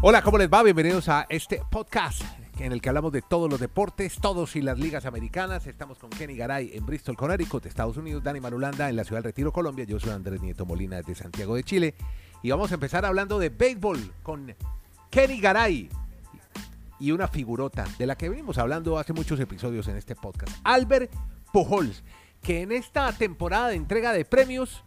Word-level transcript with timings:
Hola, 0.00 0.22
¿cómo 0.22 0.38
les 0.38 0.48
va? 0.48 0.62
Bienvenidos 0.62 1.08
a 1.08 1.26
este 1.28 1.60
podcast 1.68 2.22
en 2.60 2.70
el 2.70 2.80
que 2.80 2.88
hablamos 2.88 3.10
de 3.10 3.20
todos 3.20 3.50
los 3.50 3.58
deportes, 3.58 4.20
todos 4.20 4.54
y 4.54 4.62
las 4.62 4.78
ligas 4.78 5.06
americanas. 5.06 5.66
Estamos 5.66 5.98
con 5.98 6.08
Kenny 6.10 6.36
Garay 6.36 6.70
en 6.72 6.86
Bristol, 6.86 7.16
Connecticut, 7.16 7.66
Estados 7.66 7.96
Unidos, 7.96 8.22
Dani 8.22 8.38
Marulanda 8.38 8.88
en 8.88 8.94
la 8.94 9.02
ciudad 9.02 9.18
del 9.18 9.32
Retiro, 9.32 9.52
Colombia. 9.52 9.84
Yo 9.86 9.98
soy 9.98 10.12
Andrés 10.12 10.40
Nieto 10.40 10.64
Molina 10.64 10.98
desde 10.98 11.16
Santiago 11.16 11.56
de 11.56 11.64
Chile. 11.64 11.94
Y 12.44 12.50
vamos 12.50 12.70
a 12.70 12.74
empezar 12.74 13.04
hablando 13.04 13.40
de 13.40 13.48
béisbol 13.48 14.12
con 14.22 14.54
Kenny 15.10 15.40
Garay 15.40 15.88
y 17.00 17.10
una 17.10 17.26
figurota 17.26 17.84
de 17.98 18.06
la 18.06 18.16
que 18.16 18.28
venimos 18.28 18.56
hablando 18.58 19.00
hace 19.00 19.12
muchos 19.12 19.40
episodios 19.40 19.88
en 19.88 19.96
este 19.96 20.14
podcast. 20.14 20.56
Albert 20.62 21.10
Pujols, 21.52 22.04
que 22.40 22.62
en 22.62 22.70
esta 22.70 23.12
temporada 23.12 23.70
de 23.70 23.74
entrega 23.74 24.12
de 24.12 24.24
premios, 24.24 24.84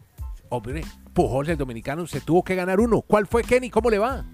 hombre, 0.48 0.82
Pujols, 1.12 1.50
el 1.50 1.58
dominicano, 1.58 2.06
se 2.06 2.22
tuvo 2.22 2.42
que 2.42 2.54
ganar 2.54 2.80
uno. 2.80 3.02
¿Cuál 3.02 3.26
fue 3.26 3.44
Kenny? 3.44 3.68
¿Cómo 3.68 3.90
le 3.90 3.98
va? 3.98 4.24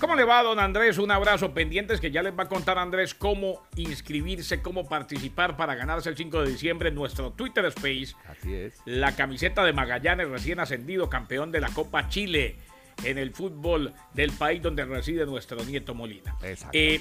¿Cómo 0.00 0.16
le 0.16 0.24
va, 0.24 0.42
don 0.42 0.58
Andrés? 0.58 0.98
Un 0.98 1.10
abrazo 1.10 1.54
pendientes 1.54 2.00
que 2.00 2.10
ya 2.10 2.22
les 2.22 2.36
va 2.36 2.44
a 2.44 2.48
contar 2.48 2.76
Andrés 2.78 3.14
cómo 3.14 3.62
inscribirse, 3.76 4.60
cómo 4.60 4.88
participar 4.88 5.56
para 5.56 5.74
ganarse 5.74 6.08
el 6.08 6.16
5 6.16 6.42
de 6.42 6.50
diciembre 6.50 6.88
en 6.88 6.94
nuestro 6.96 7.30
Twitter 7.30 7.64
Space. 7.66 8.14
Así 8.28 8.52
es. 8.52 8.74
La 8.84 9.14
camiseta 9.14 9.64
de 9.64 9.72
Magallanes, 9.72 10.28
recién 10.28 10.58
ascendido, 10.58 11.08
campeón 11.08 11.52
de 11.52 11.60
la 11.60 11.68
Copa 11.68 12.08
Chile 12.08 12.56
en 13.04 13.18
el 13.18 13.32
fútbol 13.32 13.94
del 14.14 14.32
país 14.32 14.60
donde 14.60 14.84
reside 14.84 15.24
nuestro 15.24 15.62
nieto 15.64 15.94
Molina. 15.94 16.34
Exacto. 16.42 16.76
Eh, 16.76 17.00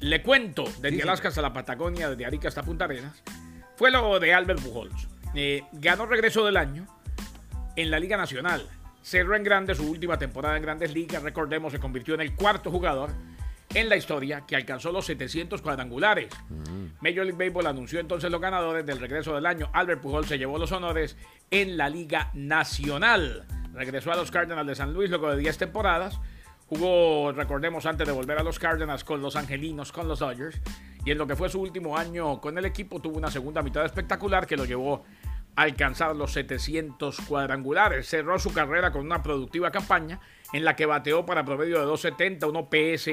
le 0.00 0.22
cuento, 0.22 0.64
desde 0.80 0.96
Sí, 0.96 1.02
Alaska 1.02 1.28
hasta 1.28 1.42
la 1.42 1.52
Patagonia, 1.52 2.08
desde 2.10 2.24
Arica 2.24 2.48
hasta 2.48 2.62
Punta 2.62 2.84
Arenas, 2.84 3.22
fue 3.76 3.90
lo 3.90 4.18
de 4.20 4.32
Albert 4.32 4.60
Pujols. 4.60 5.08
Eh, 5.34 5.64
ganó 5.72 6.06
regreso 6.06 6.44
del 6.44 6.56
año 6.56 6.86
en 7.76 7.90
la 7.90 7.98
Liga 7.98 8.16
Nacional. 8.16 8.66
Cerró 9.08 9.34
en 9.34 9.42
grande 9.42 9.74
su 9.74 9.90
última 9.90 10.18
temporada 10.18 10.58
en 10.58 10.62
Grandes 10.62 10.92
Ligas. 10.92 11.22
Recordemos, 11.22 11.72
se 11.72 11.78
convirtió 11.78 12.12
en 12.12 12.20
el 12.20 12.34
cuarto 12.34 12.70
jugador 12.70 13.08
en 13.74 13.88
la 13.88 13.96
historia 13.96 14.44
que 14.46 14.54
alcanzó 14.54 14.92
los 14.92 15.06
700 15.06 15.62
cuadrangulares. 15.62 16.28
Major 17.00 17.24
League 17.24 17.38
Baseball 17.38 17.68
anunció 17.68 18.00
entonces 18.00 18.30
los 18.30 18.38
ganadores 18.38 18.84
del 18.84 19.00
regreso 19.00 19.34
del 19.34 19.46
año. 19.46 19.70
Albert 19.72 20.02
Pujols 20.02 20.28
se 20.28 20.36
llevó 20.36 20.58
los 20.58 20.72
honores 20.72 21.16
en 21.50 21.78
la 21.78 21.88
Liga 21.88 22.30
Nacional. 22.34 23.46
Regresó 23.72 24.12
a 24.12 24.16
los 24.16 24.30
Cardinals 24.30 24.66
de 24.66 24.74
San 24.74 24.92
Luis 24.92 25.08
luego 25.08 25.30
de 25.30 25.38
10 25.38 25.56
temporadas. 25.56 26.20
Jugó, 26.66 27.32
recordemos, 27.32 27.86
antes 27.86 28.06
de 28.06 28.12
volver 28.12 28.36
a 28.36 28.42
los 28.42 28.58
Cardinals 28.58 29.04
con 29.04 29.22
los 29.22 29.36
Angelinos, 29.36 29.90
con 29.90 30.06
los 30.06 30.18
Dodgers. 30.18 30.60
Y 31.06 31.12
en 31.12 31.16
lo 31.16 31.26
que 31.26 31.34
fue 31.34 31.48
su 31.48 31.62
último 31.62 31.96
año 31.96 32.42
con 32.42 32.58
el 32.58 32.66
equipo, 32.66 33.00
tuvo 33.00 33.16
una 33.16 33.30
segunda 33.30 33.62
mitad 33.62 33.86
espectacular 33.86 34.46
que 34.46 34.58
lo 34.58 34.66
llevó 34.66 35.06
alcanzar 35.58 36.14
los 36.14 36.32
700 36.34 37.20
cuadrangulares. 37.22 38.08
Cerró 38.08 38.38
su 38.38 38.52
carrera 38.52 38.92
con 38.92 39.04
una 39.04 39.24
productiva 39.24 39.72
campaña 39.72 40.20
en 40.52 40.64
la 40.64 40.76
que 40.76 40.86
bateó 40.86 41.26
para 41.26 41.44
promedio 41.44 41.80
de 41.80 41.84
270, 41.84 42.46
un 42.46 42.56
OPS 42.56 43.06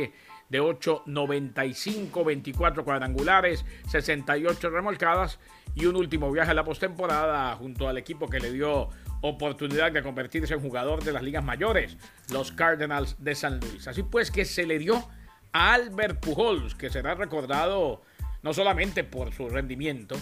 de 0.50 0.62
8.95, 0.62 2.24
24 2.24 2.86
cuadrangulares, 2.86 3.66
68 3.90 4.70
remolcadas 4.70 5.40
y 5.74 5.88
un 5.88 5.96
último 5.96 6.32
viaje 6.32 6.52
a 6.52 6.54
la 6.54 6.64
postemporada 6.64 7.56
junto 7.56 7.90
al 7.90 7.98
equipo 7.98 8.28
que 8.28 8.40
le 8.40 8.52
dio 8.52 8.90
oportunidad 9.22 9.92
de 9.92 10.04
convertirse 10.04 10.54
en 10.54 10.62
jugador 10.62 11.04
de 11.04 11.14
las 11.14 11.24
ligas 11.24 11.44
mayores, 11.44 11.98
los 12.32 12.52
Cardinals 12.52 13.16
de 13.24 13.34
San 13.34 13.60
Luis. 13.60 13.88
Así 13.88 14.04
pues 14.04 14.30
que 14.30 14.46
se 14.46 14.68
le 14.68 14.78
dio 14.78 15.10
a 15.52 15.74
Albert 15.74 16.20
Pujols, 16.20 16.76
que 16.76 16.92
será 16.92 17.16
recordado 17.16 18.04
no 18.44 18.54
solamente 18.54 19.04
por 19.04 19.34
su 19.34 19.50
rendimiento 19.50 20.16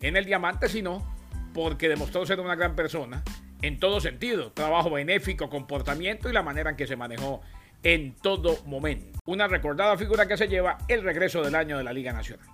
en 0.00 0.16
el 0.16 0.26
diamante, 0.26 0.68
sino 0.68 1.15
porque 1.56 1.88
demostró 1.88 2.26
ser 2.26 2.38
una 2.38 2.54
gran 2.54 2.76
persona 2.76 3.22
en 3.62 3.80
todo 3.80 3.98
sentido, 3.98 4.52
trabajo 4.52 4.90
benéfico, 4.90 5.48
comportamiento 5.48 6.28
y 6.28 6.34
la 6.34 6.42
manera 6.42 6.68
en 6.68 6.76
que 6.76 6.86
se 6.86 6.96
manejó 6.96 7.40
en 7.82 8.14
todo 8.14 8.62
momento. 8.66 9.18
Una 9.24 9.48
recordada 9.48 9.96
figura 9.96 10.28
que 10.28 10.36
se 10.36 10.48
lleva 10.48 10.76
el 10.86 11.02
regreso 11.02 11.42
del 11.42 11.54
año 11.54 11.78
de 11.78 11.84
la 11.84 11.94
Liga 11.94 12.12
Nacional. 12.12 12.46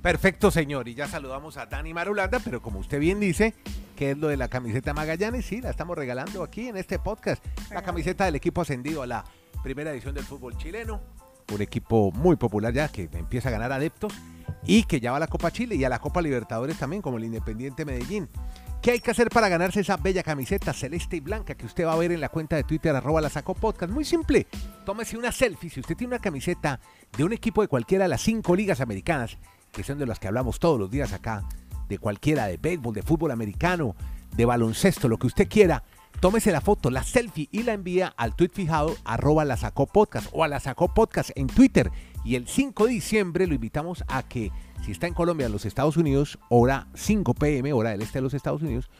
Perfecto, 0.00 0.50
señor. 0.50 0.88
Y 0.88 0.94
ya 0.94 1.06
saludamos 1.06 1.58
a 1.58 1.66
Dani 1.66 1.92
Marulanda, 1.92 2.40
pero 2.42 2.62
como 2.62 2.78
usted 2.78 2.98
bien 2.98 3.20
dice, 3.20 3.52
que 3.94 4.12
es 4.12 4.16
lo 4.16 4.28
de 4.28 4.38
la 4.38 4.48
camiseta 4.48 4.94
Magallanes, 4.94 5.44
sí, 5.44 5.60
la 5.60 5.68
estamos 5.68 5.98
regalando 5.98 6.42
aquí 6.42 6.68
en 6.68 6.78
este 6.78 6.98
podcast. 6.98 7.44
La 7.70 7.82
camiseta 7.82 8.24
del 8.24 8.36
equipo 8.36 8.62
ascendido 8.62 9.02
a 9.02 9.06
la 9.06 9.24
primera 9.62 9.90
edición 9.90 10.14
del 10.14 10.24
fútbol 10.24 10.56
chileno. 10.56 11.02
Un 11.52 11.60
equipo 11.60 12.10
muy 12.10 12.36
popular 12.36 12.72
ya 12.72 12.88
que 12.88 13.10
empieza 13.12 13.50
a 13.50 13.52
ganar 13.52 13.72
adeptos 13.72 14.14
y 14.66 14.82
que 14.82 15.00
ya 15.00 15.12
va 15.12 15.18
a 15.18 15.20
la 15.20 15.28
Copa 15.28 15.50
Chile 15.50 15.76
y 15.76 15.84
a 15.84 15.88
la 15.88 16.00
Copa 16.00 16.20
Libertadores 16.20 16.76
también, 16.78 17.02
como 17.02 17.18
el 17.18 17.24
Independiente 17.24 17.84
Medellín. 17.84 18.28
¿Qué 18.82 18.92
hay 18.92 19.00
que 19.00 19.10
hacer 19.10 19.30
para 19.30 19.48
ganarse 19.48 19.80
esa 19.80 19.96
bella 19.96 20.22
camiseta 20.22 20.72
celeste 20.72 21.16
y 21.16 21.20
blanca 21.20 21.54
que 21.54 21.66
usted 21.66 21.86
va 21.86 21.92
a 21.92 21.96
ver 21.96 22.12
en 22.12 22.20
la 22.20 22.28
cuenta 22.28 22.56
de 22.56 22.64
Twitter 22.64 22.94
arroba 22.94 23.20
la 23.20 23.30
sacó 23.30 23.54
podcast? 23.54 23.92
Muy 23.92 24.04
simple, 24.04 24.46
tómese 24.84 25.16
una 25.16 25.32
selfie. 25.32 25.70
Si 25.70 25.80
usted 25.80 25.96
tiene 25.96 26.14
una 26.14 26.22
camiseta 26.22 26.78
de 27.16 27.24
un 27.24 27.32
equipo 27.32 27.62
de 27.62 27.68
cualquiera 27.68 28.04
de 28.04 28.08
las 28.08 28.20
cinco 28.22 28.54
ligas 28.54 28.80
americanas, 28.80 29.38
que 29.72 29.82
son 29.82 29.98
de 29.98 30.06
las 30.06 30.18
que 30.18 30.28
hablamos 30.28 30.60
todos 30.60 30.78
los 30.78 30.90
días 30.90 31.12
acá, 31.12 31.44
de 31.88 31.98
cualquiera, 31.98 32.46
de 32.46 32.58
béisbol, 32.58 32.94
de 32.94 33.02
fútbol 33.02 33.30
americano, 33.30 33.96
de 34.36 34.44
baloncesto, 34.44 35.08
lo 35.08 35.18
que 35.18 35.26
usted 35.26 35.48
quiera, 35.48 35.82
tómese 36.20 36.52
la 36.52 36.60
foto, 36.60 36.90
la 36.90 37.02
selfie 37.02 37.48
y 37.50 37.62
la 37.62 37.72
envía 37.72 38.14
al 38.16 38.36
tweet 38.36 38.50
fijado 38.52 38.96
arroba 39.04 39.44
la 39.44 39.56
sacó 39.56 39.86
podcast 39.86 40.28
o 40.32 40.44
a 40.44 40.48
la 40.48 40.60
podcast 40.60 41.30
en 41.34 41.46
Twitter. 41.46 41.90
Y 42.26 42.34
el 42.34 42.48
5 42.48 42.86
de 42.86 42.90
diciembre 42.90 43.46
lo 43.46 43.54
invitamos 43.54 44.02
a 44.08 44.24
que, 44.24 44.50
si 44.84 44.90
está 44.90 45.06
en 45.06 45.14
Colombia, 45.14 45.46
en 45.46 45.52
los 45.52 45.64
Estados 45.64 45.96
Unidos, 45.96 46.40
hora 46.48 46.88
5 46.94 47.34
pm, 47.34 47.72
hora 47.72 47.90
del 47.90 48.02
este 48.02 48.18
de 48.18 48.22
los 48.22 48.34
Estados 48.34 48.62
Unidos, 48.62 48.90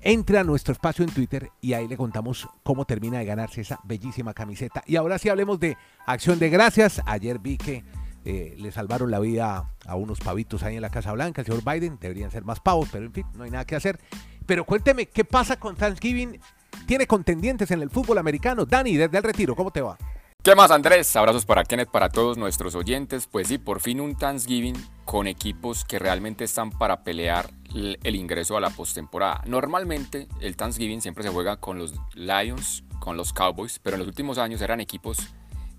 entre 0.00 0.38
a 0.38 0.44
nuestro 0.44 0.72
espacio 0.72 1.04
en 1.04 1.10
Twitter 1.10 1.50
y 1.60 1.74
ahí 1.74 1.86
le 1.86 1.98
contamos 1.98 2.48
cómo 2.62 2.86
termina 2.86 3.18
de 3.18 3.26
ganarse 3.26 3.60
esa 3.60 3.78
bellísima 3.84 4.32
camiseta. 4.32 4.82
Y 4.86 4.96
ahora 4.96 5.18
sí 5.18 5.28
hablemos 5.28 5.60
de 5.60 5.76
acción 6.06 6.38
de 6.38 6.48
gracias. 6.48 7.02
Ayer 7.04 7.38
vi 7.40 7.58
que 7.58 7.84
eh, 8.24 8.54
le 8.58 8.72
salvaron 8.72 9.10
la 9.10 9.20
vida 9.20 9.74
a 9.84 9.94
unos 9.94 10.20
pavitos 10.20 10.62
ahí 10.62 10.76
en 10.76 10.82
la 10.82 10.90
Casa 10.90 11.12
Blanca, 11.12 11.42
el 11.42 11.46
señor 11.46 11.62
Biden. 11.62 11.98
Deberían 12.00 12.30
ser 12.30 12.42
más 12.42 12.60
pavos, 12.60 12.88
pero 12.90 13.04
en 13.04 13.12
fin, 13.12 13.26
no 13.34 13.44
hay 13.44 13.50
nada 13.50 13.66
que 13.66 13.76
hacer. 13.76 14.00
Pero 14.46 14.64
cuénteme, 14.64 15.04
¿qué 15.06 15.26
pasa 15.26 15.60
con 15.60 15.76
Thanksgiving? 15.76 16.40
¿Tiene 16.86 17.06
contendientes 17.06 17.70
en 17.70 17.82
el 17.82 17.90
fútbol 17.90 18.16
americano? 18.16 18.64
Dani, 18.64 18.96
desde 18.96 19.18
el 19.18 19.24
retiro, 19.24 19.54
¿cómo 19.54 19.70
te 19.70 19.82
va? 19.82 19.98
¿Qué 20.42 20.56
más, 20.56 20.72
Andrés? 20.72 21.14
Abrazos 21.14 21.44
para 21.46 21.62
Kenneth, 21.62 21.90
para 21.90 22.08
todos 22.08 22.36
nuestros 22.36 22.74
oyentes. 22.74 23.28
Pues 23.28 23.46
sí, 23.46 23.58
por 23.58 23.80
fin 23.80 24.00
un 24.00 24.16
Thanksgiving 24.16 24.74
con 25.04 25.28
equipos 25.28 25.84
que 25.84 26.00
realmente 26.00 26.42
están 26.42 26.70
para 26.70 27.04
pelear 27.04 27.48
el 27.72 28.16
ingreso 28.16 28.56
a 28.56 28.60
la 28.60 28.70
postemporada. 28.70 29.44
Normalmente 29.46 30.26
el 30.40 30.56
Thanksgiving 30.56 31.00
siempre 31.00 31.22
se 31.22 31.30
juega 31.30 31.58
con 31.58 31.78
los 31.78 31.94
Lions, 32.14 32.82
con 32.98 33.16
los 33.16 33.32
Cowboys, 33.32 33.78
pero 33.78 33.94
en 33.94 34.00
los 34.00 34.08
últimos 34.08 34.36
años 34.38 34.60
eran 34.62 34.80
equipos 34.80 35.18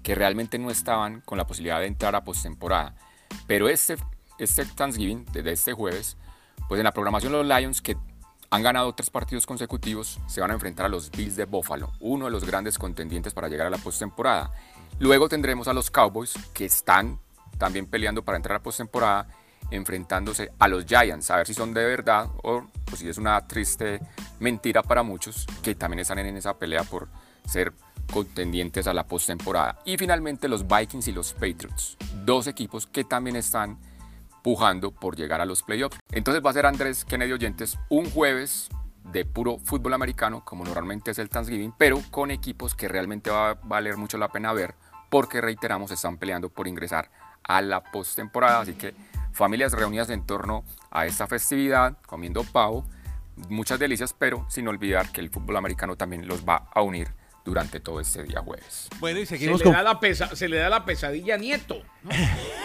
que 0.01 0.15
realmente 0.15 0.57
no 0.57 0.71
estaban 0.71 1.19
con 1.25 1.37
la 1.37 1.45
posibilidad 1.45 1.81
de 1.81 1.87
entrar 1.87 2.15
a 2.15 2.23
postemporada. 2.23 2.95
Pero 3.47 3.67
este, 3.67 3.97
este 4.39 4.63
Thanksgiving, 4.63 5.25
desde 5.33 5.51
este 5.51 5.73
jueves, 5.73 6.15
pues 6.69 6.79
en 6.79 6.85
la 6.85 6.93
programación 6.93 7.33
los 7.33 7.45
Lions 7.45 7.81
que 7.81 7.97
han 8.53 8.61
ganado 8.61 8.93
tres 8.93 9.09
partidos 9.09 9.47
consecutivos, 9.47 10.19
se 10.27 10.39
van 10.39 10.51
a 10.51 10.53
enfrentar 10.53 10.85
a 10.85 10.89
los 10.89 11.09
Bills 11.09 11.35
de 11.35 11.45
Buffalo, 11.45 11.91
uno 11.99 12.25
de 12.25 12.31
los 12.31 12.45
grandes 12.45 12.77
contendientes 12.77 13.33
para 13.33 13.47
llegar 13.47 13.65
a 13.65 13.71
la 13.71 13.79
postemporada. 13.79 14.51
Luego 14.99 15.27
tendremos 15.27 15.67
a 15.67 15.73
los 15.73 15.89
Cowboys, 15.89 16.35
que 16.53 16.65
están 16.65 17.19
también 17.57 17.87
peleando 17.87 18.23
para 18.23 18.35
entrar 18.37 18.57
a 18.57 18.61
postemporada, 18.61 19.25
enfrentándose 19.71 20.51
a 20.59 20.67
los 20.67 20.85
Giants, 20.85 21.31
a 21.31 21.37
ver 21.37 21.47
si 21.47 21.55
son 21.55 21.73
de 21.73 21.83
verdad 21.83 22.27
o 22.43 22.67
pues, 22.85 22.99
si 22.99 23.09
es 23.09 23.17
una 23.17 23.41
triste 23.47 23.99
mentira 24.39 24.83
para 24.83 25.01
muchos, 25.01 25.47
que 25.63 25.73
también 25.73 26.01
están 26.01 26.19
en 26.19 26.37
esa 26.37 26.55
pelea 26.55 26.83
por 26.83 27.07
ser 27.47 27.73
contendientes 28.13 28.85
a 28.85 28.93
la 28.93 29.07
postemporada. 29.07 29.79
Y 29.83 29.97
finalmente 29.97 30.47
los 30.47 30.67
Vikings 30.67 31.07
y 31.07 31.11
los 31.11 31.33
Patriots, 31.33 31.97
dos 32.23 32.45
equipos 32.45 32.85
que 32.85 33.03
también 33.03 33.35
están 33.35 33.79
pujando 34.43 34.91
por 34.91 35.15
llegar 35.15 35.41
a 35.41 35.45
los 35.45 35.63
playoffs. 35.63 35.97
Entonces 36.11 36.43
va 36.45 36.49
a 36.51 36.53
ser 36.53 36.65
Andrés 36.65 37.05
Kennedy 37.05 37.31
Oyentes 37.31 37.79
un 37.89 38.09
jueves 38.09 38.69
de 39.11 39.25
puro 39.25 39.57
fútbol 39.59 39.93
americano, 39.93 40.45
como 40.45 40.63
normalmente 40.63 41.11
es 41.11 41.19
el 41.19 41.29
Thanksgiving, 41.29 41.73
pero 41.77 42.01
con 42.11 42.29
equipos 42.31 42.75
que 42.75 42.87
realmente 42.87 43.29
va 43.31 43.51
a 43.51 43.53
valer 43.63 43.97
mucho 43.97 44.17
la 44.17 44.29
pena 44.29 44.53
ver, 44.53 44.75
porque 45.09 45.41
reiteramos, 45.41 45.91
están 45.91 46.17
peleando 46.17 46.49
por 46.49 46.67
ingresar 46.67 47.09
a 47.43 47.61
la 47.61 47.83
postemporada. 47.83 48.61
Así 48.61 48.73
que 48.73 48.93
familias 49.33 49.73
reunidas 49.73 50.09
en 50.09 50.25
torno 50.25 50.63
a 50.91 51.05
esta 51.05 51.27
festividad, 51.27 51.97
comiendo 52.05 52.43
pavo, 52.43 52.85
muchas 53.49 53.79
delicias, 53.79 54.13
pero 54.17 54.45
sin 54.49 54.67
olvidar 54.67 55.11
que 55.11 55.19
el 55.21 55.29
fútbol 55.29 55.57
americano 55.57 55.95
también 55.97 56.27
los 56.27 56.45
va 56.47 56.69
a 56.73 56.81
unir 56.81 57.09
durante 57.43 57.81
todo 57.81 57.99
este 57.99 58.23
día 58.23 58.39
jueves. 58.39 58.87
Bueno, 59.01 59.19
y 59.19 59.25
Se 59.25 59.37
seguimos 59.37 59.59
le, 59.59 59.65
con... 59.65 59.73
da 59.73 59.83
la 59.83 59.99
pesa- 59.99 60.33
se 60.35 60.47
le 60.47 60.57
da 60.57 60.69
la 60.69 60.85
pesadilla 60.85 61.35
a 61.35 61.37
Nieto. 61.37 61.75
¿no? 62.03 62.11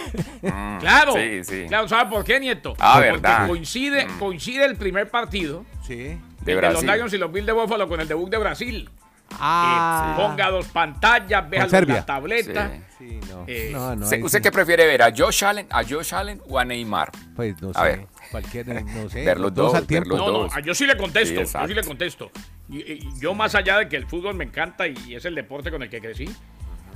claro. 0.81 1.13
Sí, 1.15 1.45
sí. 1.45 1.65
Claro, 1.69 1.89
¿sabe 1.89 2.11
por 2.11 2.25
qué, 2.25 2.39
Nieto? 2.41 2.75
Ah, 2.79 2.95
Porque 2.97 3.11
verdad. 3.13 3.47
coincide, 3.49 4.07
coincide 4.19 4.65
el 4.65 4.77
primer 4.77 5.11
partido 5.11 5.65
Sí. 5.87 6.19
De 6.43 6.55
de 6.55 6.61
los. 6.71 6.83
Lions 6.83 7.13
y 7.13 7.19
los 7.19 7.31
Bills 7.33 7.47
de 7.47 7.53
Buffalo 7.53 7.89
con 7.89 8.01
el 8.01 8.09
debut 8.09 8.31
de 8.31 8.39
Brasil. 8.39 8.89
Ah, 9.41 10.15
Eh, 10.17 10.23
ponga 10.23 10.51
dos 10.51 10.67
pantallas, 10.69 11.49
vea 11.51 11.67
la 11.67 12.05
tableta. 12.07 12.71
Sí. 12.73 12.81
Sí, 12.99 13.21
no. 13.31 13.45
Eh, 13.47 13.71
no, 13.73 13.95
no, 13.95 14.05
¿Usted 14.07 14.27
sí. 14.29 14.41
qué 14.43 14.51
prefiere 14.51 14.87
ver? 14.87 15.03
¿A 15.03 15.13
Josh 15.15 15.45
Allen, 15.45 15.67
a 15.71 15.85
Josh 15.85 16.15
Allen 16.15 16.41
o 16.49 16.59
a 16.59 16.65
Neymar? 16.65 17.11
Pues 17.37 17.61
no 17.61 17.73
sé. 17.73 17.79
A 17.79 17.83
ver. 17.85 18.07
Cualquier, 18.31 18.67
no 18.85 19.09
sé. 19.11 19.25
Ver 19.25 19.39
los 19.39 19.55
dos, 19.55 19.75
al 19.75 19.87
tiempo. 19.87 20.11
los 20.11 20.19
No, 20.19 20.27
no, 20.27 20.33
dos. 20.45 20.53
yo 20.65 20.75
sí 20.75 20.87
le 20.87 20.97
contesto, 20.97 21.45
Sí, 21.45 21.53
yo 21.61 21.69
sí 21.69 21.75
le 21.75 21.85
contesto. 21.85 22.31
Y- 22.71 22.79
y- 22.81 23.09
yo 23.21 23.35
más 23.35 23.55
allá 23.55 23.79
de 23.79 23.89
que 23.89 23.97
el 23.97 24.07
fútbol 24.07 24.35
me 24.35 24.45
encanta 24.45 24.87
y 24.87 25.15
es 25.15 25.25
el 25.27 25.35
deporte 25.35 25.71
con 25.71 25.83
el 25.83 25.91
que 25.91 26.01
crecí, 26.01 26.29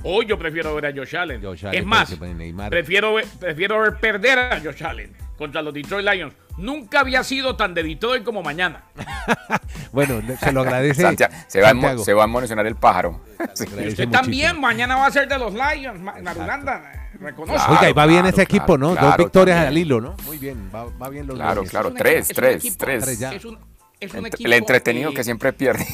Hoy 0.03 0.25
yo 0.25 0.37
prefiero 0.37 0.75
ver 0.75 0.87
a 0.87 0.91
Josh 0.93 1.15
Allen. 1.15 1.41
Josh 1.41 1.65
Allen, 1.65 1.79
es 1.79 1.85
más, 1.85 2.13
pues, 2.15 2.35
Neymar- 2.35 2.69
prefiero 2.69 3.13
ver, 3.15 3.25
prefiero 3.39 3.79
ver 3.81 3.95
perder 3.97 4.39
a 4.39 4.59
Josh 4.61 4.83
Allen 4.83 5.15
contra 5.37 5.61
los 5.61 5.73
Detroit 5.73 6.05
Lions. 6.07 6.33
Nunca 6.57 6.99
había 6.99 7.23
sido 7.23 7.55
tan 7.55 7.73
de 7.73 7.81
Detroit 7.83 8.23
como 8.23 8.43
mañana. 8.43 8.83
Bueno, 9.93 10.21
se 10.39 10.51
lo 10.51 10.61
agradece. 10.61 11.03
Santiago, 11.03 11.31
se, 11.47 11.61
va 11.61 11.69
a, 11.69 11.97
se 11.99 12.13
va 12.13 12.23
a 12.23 12.25
emocionar 12.25 12.65
el 12.65 12.75
pájaro. 12.75 13.21
Sí. 13.53 13.65
Usted 13.87 14.09
también, 14.09 14.59
mañana 14.59 14.95
va 14.95 15.05
a 15.05 15.11
ser 15.11 15.27
de 15.27 15.37
los 15.37 15.53
Lions, 15.53 15.99
Ma- 16.01 16.15
Marulanda. 16.21 16.91
eh, 16.95 17.17
Reconoce. 17.19 17.57
Claro, 17.57 17.73
Oiga, 17.73 17.89
y 17.89 17.93
va 17.93 18.05
bien 18.07 18.21
claro, 18.21 18.33
ese 18.35 18.41
equipo, 18.41 18.65
claro, 18.65 18.77
¿no? 18.79 18.95
Dos 18.95 19.17
victorias 19.17 19.57
también. 19.57 19.67
al 19.71 19.77
hilo, 19.77 20.01
¿no? 20.01 20.15
Muy 20.25 20.37
bien, 20.39 20.69
va, 20.73 20.85
va 20.85 21.09
bien 21.09 21.27
los 21.27 21.35
Claro, 21.35 21.61
Lions. 21.61 21.69
claro. 21.69 21.87
Es 21.89 21.91
un 21.91 21.97
tres, 21.99 22.15
equi- 22.15 22.31
es 22.31 22.31
un 22.31 22.35
tres, 22.43 22.63
equipo- 22.65 22.77
tres. 22.79 23.07
Es 23.21 23.45
un, 23.45 23.59
es 23.99 24.13
un 24.15 24.19
Ent- 24.23 24.27
equipo. 24.27 24.47
el 24.47 24.53
entretenido 24.53 25.11
eh, 25.11 25.13
que 25.13 25.23
siempre 25.23 25.53
pierde. 25.53 25.85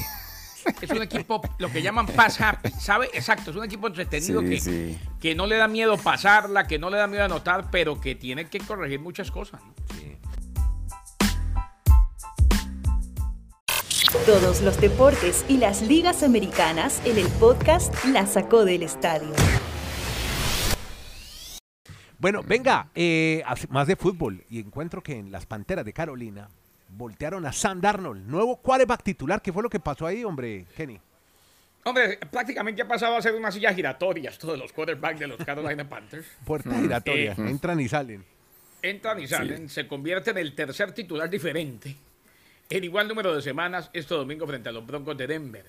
Es 0.82 0.90
un 0.92 1.02
equipo, 1.02 1.42
lo 1.58 1.72
que 1.72 1.82
llaman 1.82 2.08
pass 2.08 2.40
happy, 2.40 2.70
¿sabe? 2.80 3.10
Exacto, 3.14 3.52
es 3.52 3.58
un 3.58 3.64
equipo 3.64 3.88
entretenido 3.88 4.42
Sí, 4.42 4.50
que, 4.50 4.60
sí. 4.60 4.98
que 5.20 5.36
no 5.36 5.48
le 5.48 5.58
da 5.58 5.68
miedo 5.68 5.98
pasarla, 5.98 6.68
que 6.68 6.80
no 6.80 6.90
le 6.90 6.98
da 6.98 7.08
miedo 7.08 7.24
anotar, 7.24 7.70
pero 7.72 8.00
que 8.00 8.16
tiene 8.16 8.46
que 8.50 8.60
corregir 8.60 9.00
muchas 9.00 9.32
cosas. 9.32 9.62
¿no? 9.64 9.74
Todos 14.26 14.62
los 14.62 14.80
deportes 14.82 15.46
y 15.48 15.58
las 15.58 15.82
ligas 15.82 16.24
americanas 16.24 17.02
en 17.06 17.18
el 17.18 17.28
podcast 17.28 17.94
La 18.06 18.26
Sacó 18.26 18.66
del 18.66 18.84
Estadio. 18.84 19.30
Bueno, 22.18 22.42
venga, 22.44 22.90
eh, 22.96 23.44
más 23.70 23.88
de 23.88 23.96
fútbol. 23.96 24.44
Y 24.50 24.60
encuentro 24.60 25.02
que 25.02 25.18
en 25.18 25.32
las 25.32 25.46
Panteras 25.46 25.86
de 25.86 25.94
Carolina 25.94 26.50
voltearon 26.90 27.46
a 27.46 27.54
Sam 27.54 27.80
Darnold, 27.82 28.26
nuevo 28.28 28.58
quarterback 28.58 29.04
titular. 29.04 29.42
¿Qué 29.42 29.54
fue 29.54 29.64
lo 29.64 29.70
que 29.70 29.80
pasó 29.80 30.06
ahí, 30.06 30.24
hombre, 30.24 30.66
Kenny? 30.76 31.00
Hombre, 31.86 32.18
prácticamente 32.30 32.82
ha 32.82 32.88
pasado 32.88 33.16
a 33.16 33.22
ser 33.22 33.36
una 33.36 33.52
silla 33.52 33.74
giratoria 33.74 34.30
esto 34.30 34.52
de 34.52 34.58
los 34.58 34.74
quarterbacks 34.74 35.20
de 35.20 35.28
los 35.28 35.38
Carolina 35.38 35.84
Panthers. 35.90 36.28
Puerta 36.46 36.78
giratoria, 36.80 37.32
Eh, 37.32 37.50
entran 37.50 37.80
y 37.80 37.88
salen. 37.88 38.26
Entran 38.82 39.20
y 39.22 39.28
salen, 39.28 39.70
se 39.70 39.88
convierte 39.88 40.32
en 40.32 40.38
el 40.38 40.56
tercer 40.56 40.94
titular 40.94 41.30
diferente 41.30 41.96
en 42.70 42.84
igual 42.84 43.08
número 43.08 43.36
de 43.36 43.42
semanas 43.42 43.90
este 43.94 44.14
domingo 44.14 44.46
frente 44.46 44.70
a 44.70 44.72
los 44.72 44.86
Broncos 44.86 45.18
de 45.18 45.26
Denver 45.28 45.66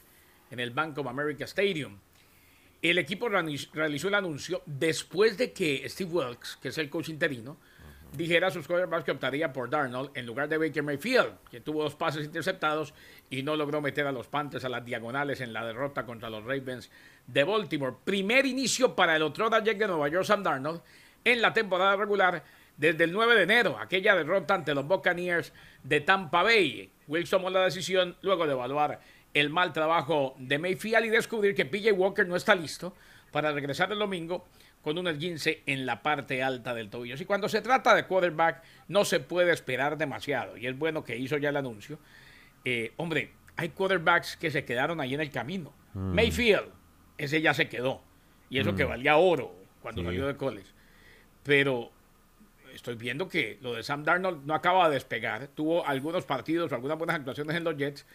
en 0.50 0.60
el 0.60 0.70
Bank 0.70 0.98
of 0.98 1.06
America 1.06 1.44
Stadium. 1.44 1.96
El 2.82 2.98
equipo 2.98 3.28
realizó 3.28 4.08
el 4.08 4.14
anuncio 4.14 4.62
después 4.66 5.36
de 5.38 5.52
que 5.52 5.86
Steve 5.88 6.10
Wilkes, 6.10 6.58
que 6.62 6.68
es 6.68 6.78
el 6.78 6.88
coach 6.90 7.08
interino, 7.08 7.56
dijera 8.12 8.48
a 8.48 8.50
sus 8.50 8.66
quarterbacks 8.66 9.04
que 9.04 9.10
optaría 9.10 9.52
por 9.52 9.70
Darnold 9.70 10.10
en 10.14 10.26
lugar 10.26 10.48
de 10.48 10.58
Baker 10.58 10.82
Mayfield, 10.82 11.38
que 11.50 11.60
tuvo 11.60 11.82
dos 11.82 11.94
pases 11.94 12.24
interceptados 12.24 12.94
y 13.30 13.42
no 13.42 13.56
logró 13.56 13.80
meter 13.80 14.06
a 14.06 14.12
los 14.12 14.26
Panthers 14.26 14.64
a 14.64 14.68
las 14.68 14.84
diagonales 14.84 15.40
en 15.40 15.52
la 15.52 15.64
derrota 15.64 16.04
contra 16.04 16.30
los 16.30 16.44
Ravens 16.44 16.90
de 17.26 17.44
Baltimore. 17.44 17.96
Primer 18.04 18.46
inicio 18.46 18.94
para 18.94 19.16
el 19.16 19.22
otro 19.22 19.48
Jack 19.50 19.78
de 19.78 19.86
Nueva 19.86 20.08
York, 20.08 20.24
Sam 20.24 20.42
Darnold, 20.42 20.82
en 21.24 21.40
la 21.40 21.52
temporada 21.52 21.96
regular 21.96 22.42
desde 22.76 23.04
el 23.04 23.12
9 23.12 23.34
de 23.34 23.42
enero, 23.42 23.78
aquella 23.78 24.14
derrota 24.14 24.54
ante 24.54 24.74
los 24.74 24.86
Buccaneers 24.86 25.52
de 25.82 26.00
Tampa 26.00 26.42
Bay. 26.42 26.90
Wilkes 27.08 27.30
tomó 27.30 27.50
la 27.50 27.64
decisión 27.64 28.16
luego 28.22 28.46
de 28.46 28.52
evaluar 28.52 29.00
el 29.34 29.50
mal 29.50 29.72
trabajo 29.72 30.34
de 30.38 30.58
Mayfield 30.58 31.04
y 31.04 31.10
descubrir 31.10 31.54
que 31.54 31.66
PJ 31.66 31.92
Walker 31.92 32.26
no 32.26 32.36
está 32.36 32.54
listo 32.54 32.94
para 33.30 33.52
regresar 33.52 33.92
el 33.92 33.98
domingo 33.98 34.46
con 34.82 34.98
un 34.98 35.08
esguince 35.08 35.62
en 35.66 35.86
la 35.86 36.02
parte 36.02 36.42
alta 36.42 36.74
del 36.74 36.88
tobillo. 36.90 37.16
Y 37.18 37.24
cuando 37.24 37.48
se 37.48 37.60
trata 37.60 37.94
de 37.94 38.06
quarterback 38.06 38.62
no 38.88 39.04
se 39.04 39.20
puede 39.20 39.52
esperar 39.52 39.98
demasiado. 39.98 40.56
Y 40.56 40.66
es 40.66 40.78
bueno 40.78 41.04
que 41.04 41.16
hizo 41.16 41.36
ya 41.36 41.50
el 41.50 41.56
anuncio. 41.56 41.98
Eh, 42.64 42.92
hombre, 42.96 43.32
hay 43.56 43.70
quarterbacks 43.70 44.36
que 44.36 44.50
se 44.50 44.64
quedaron 44.64 45.00
ahí 45.00 45.14
en 45.14 45.20
el 45.20 45.30
camino. 45.30 45.72
Mayfield, 45.92 46.70
ese 47.18 47.42
ya 47.42 47.52
se 47.52 47.68
quedó. 47.68 48.02
Y 48.48 48.58
eso 48.58 48.74
que 48.74 48.84
valía 48.84 49.16
oro 49.16 49.54
cuando 49.82 50.02
salió 50.02 50.26
de 50.26 50.36
college. 50.36 50.68
Pero 51.42 51.90
estoy 52.74 52.94
viendo 52.94 53.28
que 53.28 53.58
lo 53.60 53.74
de 53.74 53.82
Sam 53.82 54.04
Darnold 54.04 54.44
no 54.46 54.54
acaba 54.54 54.88
de 54.88 54.94
despegar. 54.94 55.48
Tuvo 55.48 55.86
algunos 55.86 56.24
partidos, 56.24 56.72
algunas 56.72 56.98
buenas 56.98 57.16
actuaciones 57.16 57.56
en 57.56 57.64
los 57.64 57.76
Jets. 57.76 58.06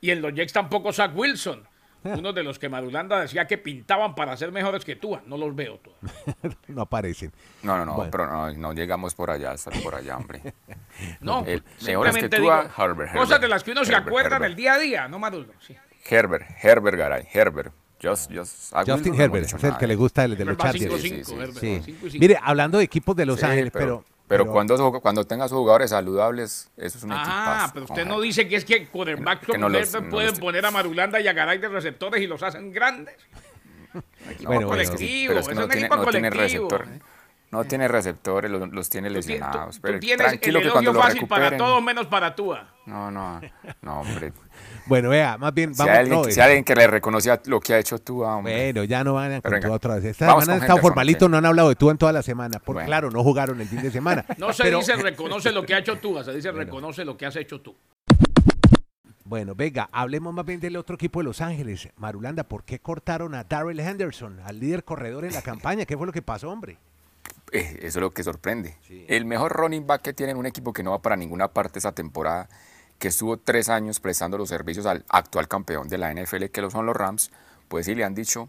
Y 0.00 0.10
en 0.10 0.22
los 0.22 0.32
Jets 0.34 0.52
tampoco 0.52 0.92
Zach 0.92 1.12
Wilson. 1.14 1.66
Uno 2.18 2.32
de 2.32 2.42
los 2.42 2.58
que 2.58 2.68
Madulanda 2.68 3.20
decía 3.20 3.46
que 3.46 3.58
pintaban 3.58 4.14
para 4.14 4.36
ser 4.36 4.52
mejores 4.52 4.84
que 4.84 4.96
tú. 4.96 5.18
No 5.26 5.36
los 5.36 5.54
veo 5.54 5.78
todavía. 5.78 6.56
no 6.68 6.82
aparecen. 6.82 7.32
No, 7.62 7.76
no, 7.76 7.84
no, 7.84 7.94
Bueno. 7.94 8.10
pero 8.10 8.26
no, 8.26 8.50
no 8.52 8.72
llegamos 8.72 9.14
por 9.14 9.30
allá, 9.30 9.52
hasta 9.52 9.70
por 9.82 9.94
allá, 9.94 10.16
hombre. 10.16 10.40
No, 11.20 11.44
El- 11.46 11.62
mejores 11.84 12.16
que 12.16 12.28
tú, 12.28 12.48
Herbert, 12.50 13.14
cosas 13.14 13.40
de 13.40 13.48
las 13.48 13.62
que 13.64 13.72
uno 13.72 13.84
se 13.84 13.94
acuerda 13.94 14.28
en 14.28 14.42
Herbert. 14.42 14.50
el 14.50 14.56
día 14.56 14.74
a 14.74 14.78
día, 14.78 15.08
no 15.08 15.18
Maduro. 15.18 15.52
Sí. 15.60 15.76
Herbert, 16.08 16.46
Herbert 16.62 16.96
Garay, 16.98 17.26
Herbert. 17.32 17.72
Just, 18.02 18.32
just, 18.34 18.72
Justin 18.86 19.14
no 19.14 19.22
Herbert, 19.22 19.44
es 19.44 19.62
el 19.62 19.76
que 19.76 19.86
le 19.86 19.94
gusta 19.94 20.24
el 20.24 20.34
de 20.36 20.44
los 20.46 20.56
Chargers. 20.56 20.90
5-5, 20.94 20.98
Sí, 21.00 21.10
sí, 21.10 21.24
Sí. 21.24 21.34
va 21.36 21.46
5 21.52 22.06
y 22.06 22.10
5. 22.12 22.16
Mire, 22.18 22.38
hablando 22.42 22.78
de 22.78 22.84
equipos 22.84 23.14
de 23.14 23.26
Los 23.26 23.40
Sí, 23.40 23.44
Ángeles, 23.46 23.70
pero, 23.74 24.04
pero... 24.30 24.44
pero 24.44 24.52
cuando, 24.52 25.00
cuando 25.02 25.24
tenga 25.26 25.48
sus 25.48 25.58
jugadores 25.58 25.90
saludables, 25.90 26.70
eso 26.76 26.96
es 26.98 27.04
un 27.04 27.12
Ah, 27.12 27.16
equipazo. 27.20 27.72
pero 27.74 27.86
con 27.86 27.96
usted 27.98 28.08
no 28.08 28.20
dice 28.20 28.48
que 28.48 28.56
es 28.56 28.64
que 28.64 28.86
quarterbacks 28.86 29.40
Que 29.44 29.52
como 29.52 29.68
no 29.68 29.78
los- 29.78 29.92
no 29.92 30.08
pueden 30.08 30.30
los- 30.30 30.40
poner 30.40 30.64
a 30.64 30.70
Marulanda 30.70 31.20
y 31.20 31.28
a 31.28 31.32
Garay 31.32 31.58
de 31.58 31.68
receptores 31.68 32.22
y 32.22 32.26
los 32.26 32.42
hacen 32.42 32.72
grandes. 32.72 33.16
No, 34.40 34.50
Bueno, 34.50 34.72
es 34.76 34.88
que 34.90 34.96
colectivo, 34.96 35.28
pero 35.30 35.40
es 35.40 35.46
que 35.46 35.52
es 35.52 35.58
no 35.58 35.64
un 35.64 35.70
tiene, 35.70 35.86
equipo 35.86 35.96
no 36.04 36.10
tiene 36.10 36.30
colectivo. 36.30 36.68
receptor. 36.70 37.09
No 37.50 37.64
tiene 37.64 37.88
receptores, 37.88 38.48
los, 38.48 38.70
los 38.70 38.88
tiene 38.88 39.08
Tú, 39.08 39.14
ti- 39.14 39.20
tú- 39.22 39.28
lesionados. 39.28 39.74
tú 39.76 39.82
pero 39.82 39.98
tienes 39.98 40.24
tranquilo 40.24 40.58
el 40.60 40.64
que 40.66 40.70
cuando 40.70 40.90
elogio 40.92 41.02
lo 41.02 41.06
fácil 41.14 41.26
para 41.28 41.56
todos 41.56 41.82
menos 41.82 42.06
para 42.06 42.34
Tua. 42.36 42.68
No, 42.86 43.10
no, 43.10 43.40
no, 43.82 44.00
hombre. 44.00 44.32
Bueno, 44.86 45.08
vea, 45.08 45.36
más 45.36 45.52
bien, 45.52 45.74
Si 45.74 45.78
vamos... 45.80 45.92
hay, 45.92 45.98
alguien, 45.98 46.16
no, 46.16 46.22
que- 46.24 46.30
eh, 46.30 46.32
si 46.32 46.40
hay 46.40 46.46
alguien 46.46 46.64
que 46.64 46.74
le 46.76 46.86
reconoce 46.86 47.30
a 47.30 47.40
lo 47.46 47.58
que 47.60 47.74
ha 47.74 47.78
hecho 47.78 47.98
tú, 47.98 48.22
hombre. 48.22 48.72
Bueno, 48.72 48.84
ya 48.84 49.02
no 49.02 49.14
van 49.14 49.32
a 49.32 49.40
con 49.40 49.64
otra 49.70 49.96
vez. 49.96 50.04
Esta 50.04 50.26
vamos 50.28 50.44
semana 50.44 50.58
han 50.58 50.62
estado 50.62 50.80
formalitos, 50.80 51.28
no 51.28 51.38
han 51.38 51.44
hablado 51.46 51.68
de 51.70 51.74
tú 51.74 51.90
en 51.90 51.98
toda 51.98 52.12
la 52.12 52.22
semana. 52.22 52.60
Bueno. 52.64 52.86
claro, 52.86 53.10
no 53.10 53.22
jugaron 53.24 53.60
el 53.60 53.66
fin 53.66 53.82
de 53.82 53.90
semana. 53.90 54.24
No 54.38 54.52
se 54.52 54.62
Pero- 54.62 54.78
dice 54.78 54.94
reconoce 55.02 55.50
lo 55.50 55.66
que 55.66 55.74
ha 55.74 55.78
hecho 55.78 55.98
tú, 55.98 56.22
se 56.22 56.32
dice 56.32 56.52
reconoce 56.52 57.04
lo 57.04 57.16
que 57.16 57.26
has 57.26 57.34
hecho 57.36 57.60
tú. 57.60 57.74
Bueno, 59.24 59.54
venga, 59.54 59.88
hablemos 59.92 60.34
más 60.34 60.44
bien 60.44 60.58
del 60.60 60.76
otro 60.76 60.94
equipo 60.96 61.20
de 61.20 61.24
Los 61.24 61.40
Ángeles. 61.40 61.88
Marulanda, 61.96 62.44
¿por 62.44 62.64
qué 62.64 62.80
cortaron 62.80 63.34
a 63.34 63.44
Darrell 63.44 63.78
Henderson, 63.78 64.40
al 64.44 64.58
líder 64.58 64.82
corredor 64.84 65.24
en 65.24 65.32
la 65.32 65.42
campaña? 65.42 65.84
¿Qué 65.84 65.96
fue 65.96 66.06
lo 66.06 66.12
que 66.12 66.22
pasó, 66.22 66.50
hombre? 66.50 66.78
Eh, 67.52 67.78
eso 67.82 67.98
es 67.98 68.02
lo 68.02 68.12
que 68.12 68.22
sorprende. 68.22 68.76
Sí. 68.86 69.04
El 69.08 69.24
mejor 69.24 69.52
running 69.52 69.86
back 69.86 70.02
que 70.02 70.12
tiene 70.12 70.32
en 70.32 70.38
un 70.38 70.46
equipo 70.46 70.72
que 70.72 70.82
no 70.82 70.92
va 70.92 71.02
para 71.02 71.16
ninguna 71.16 71.48
parte 71.48 71.78
esa 71.78 71.92
temporada, 71.92 72.48
que 72.98 73.08
estuvo 73.08 73.38
tres 73.38 73.68
años 73.68 73.98
prestando 73.98 74.38
los 74.38 74.48
servicios 74.48 74.86
al 74.86 75.04
actual 75.08 75.48
campeón 75.48 75.88
de 75.88 75.98
la 75.98 76.12
NFL, 76.12 76.46
que 76.46 76.60
lo 76.60 76.70
son 76.70 76.86
los 76.86 76.96
Rams, 76.96 77.30
pues 77.68 77.86
sí 77.86 77.94
le 77.94 78.04
han 78.04 78.14
dicho, 78.14 78.48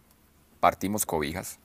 partimos 0.60 1.06
cobijas, 1.06 1.60